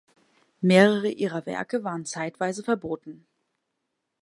[0.61, 3.27] Mehrere ihrer Werke waren zeitweise verboten.